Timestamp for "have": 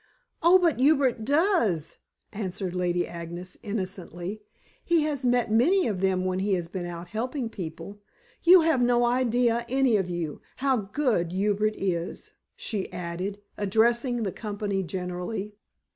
8.61-8.81